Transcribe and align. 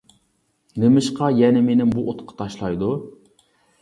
نېمىشقا 0.83 1.29
يەنە 1.41 1.61
مېنى 1.67 1.87
بۇ 1.93 2.07
ئوتقا 2.07 2.39
تاشلايدۇ؟! 2.43 2.91